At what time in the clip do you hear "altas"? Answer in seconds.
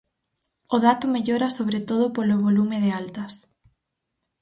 3.01-3.33